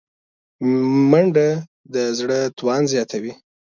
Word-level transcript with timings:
منډه 1.09 1.47
د 1.93 1.95
زړه 2.17 2.39
توان 2.57 2.81
زیاتوي 2.93 3.33